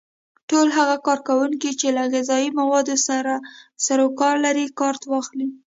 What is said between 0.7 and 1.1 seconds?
هغه